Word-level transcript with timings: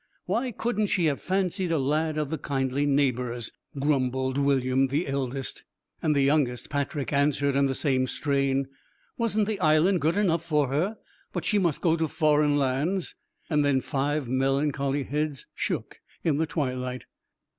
'Why 0.25 0.49
couldn't 0.51 0.87
she 0.87 1.05
have 1.05 1.21
fancied 1.21 1.71
a 1.71 1.77
lad 1.77 2.17
of 2.17 2.31
the 2.31 2.39
kindly 2.39 2.87
neighbours?' 2.87 3.51
grumbled 3.79 4.35
William, 4.35 4.87
the 4.87 5.05
eldest. 5.07 5.63
And 6.01 6.15
the 6.15 6.23
youngest, 6.23 6.71
Patrick, 6.71 7.13
answered 7.13 7.55
in 7.55 7.67
the 7.67 7.75
same 7.75 8.07
strain, 8.07 8.67
'Wasn't 9.19 9.45
the 9.47 9.59
Island 9.59 10.01
good 10.01 10.17
enough 10.17 10.43
for 10.43 10.69
her 10.69 10.97
but 11.33 11.45
she 11.45 11.59
must 11.59 11.81
go 11.81 11.95
to 11.97 12.07
foreign 12.07 12.57
lands?' 12.57 13.13
And 13.47 13.63
then 13.63 13.79
five 13.79 14.27
melancholy 14.27 15.03
heads 15.03 15.45
shook 15.53 15.99
in 16.23 16.37
the 16.37 16.47
twilight. 16.47 17.05